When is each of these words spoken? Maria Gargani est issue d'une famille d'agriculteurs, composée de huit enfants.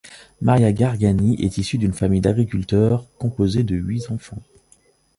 Maria 0.41 0.71
Gargani 0.71 1.35
est 1.45 1.59
issue 1.59 1.77
d'une 1.77 1.93
famille 1.93 2.21
d'agriculteurs, 2.21 3.05
composée 3.19 3.61
de 3.61 3.75
huit 3.75 4.09
enfants. 4.09 4.41